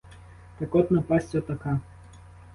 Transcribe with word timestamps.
Так 0.57 0.75
от 0.75 0.91
напасть 0.91 1.35
отака! 1.35 1.79